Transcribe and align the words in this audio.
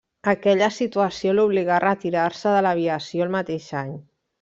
Aquella 0.31 0.69
situació 0.77 1.35
l'obligà 1.39 1.75
a 1.77 1.85
retirar-se 1.85 2.57
de 2.59 2.67
l'aviació 2.67 3.31
el 3.31 3.35
mateix 3.41 3.73
any. 3.87 3.99